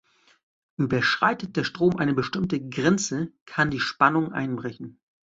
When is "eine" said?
1.97-2.15